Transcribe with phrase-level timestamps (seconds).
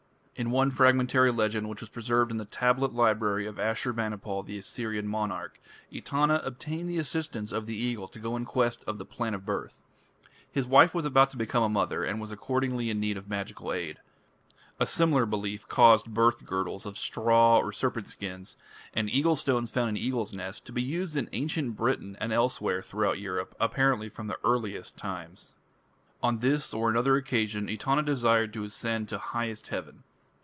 [0.33, 4.57] In one fragmentary legend which was preserved in the tablet library of Ashur banipal, the
[4.57, 5.59] Assyrian monarch,
[5.93, 9.45] Etana obtained the assistance of the Eagle to go in quest of the Plant of
[9.45, 9.83] Birth.
[10.51, 13.71] His wife was about to become a mother, and was accordingly in need of magical
[13.71, 13.99] aid.
[14.79, 18.57] A similar belief caused birth girdles of straw or serpent skins,
[18.95, 22.81] and eagle stones found in eagles' nests, to be used in ancient Britain and elsewhere
[22.81, 25.53] throughout Europe apparently from the earliest times.
[26.23, 30.01] On this or another occasion Etana desired to ascend to highest heaven.